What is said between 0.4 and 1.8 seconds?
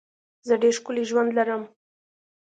زه ډېر ښکلی ژوند لرم.